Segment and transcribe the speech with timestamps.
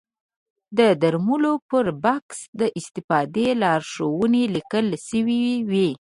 [0.77, 5.89] د درملو پر بکس د استفادې لارښوونې لیکل شوې وي.